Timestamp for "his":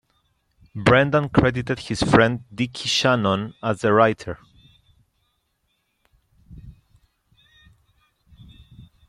1.81-2.01